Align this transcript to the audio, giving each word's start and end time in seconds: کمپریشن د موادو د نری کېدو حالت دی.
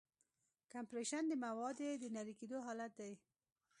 کمپریشن 0.73 1.23
د 1.27 1.33
موادو 1.45 1.89
د 2.01 2.03
نری 2.15 2.33
کېدو 2.39 2.57
حالت 2.67 2.91
دی. 2.99 3.13